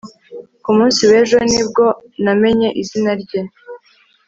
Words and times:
Ku 0.63 0.71
munsi 0.77 1.01
wejo 1.11 1.37
ni 1.51 1.61
bwo 1.67 1.85
namenye 2.23 2.67
izina 2.81 3.11
rye 3.21 3.39